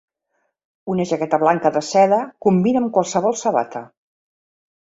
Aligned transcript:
Una 0.93 1.05
jaqueta 1.09 1.39
blanca 1.43 1.71
de 1.77 1.83
seda 1.89 2.19
combina 2.47 2.83
amb 2.85 2.93
qualsevol 2.97 3.39
sabata. 3.45 3.87